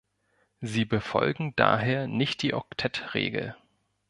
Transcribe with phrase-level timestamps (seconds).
[0.61, 3.55] Sie befolgen daher nicht die Oktettregel.